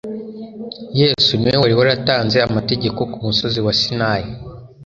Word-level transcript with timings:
Yesu 1.01 1.31
ni 1.37 1.49
we 1.51 1.57
wari 1.61 1.73
waratanze 1.79 2.37
amategeko 2.47 2.99
ku 3.11 3.17
musozi 3.25 3.59
wa 3.65 3.73
Sinayi, 3.81 4.29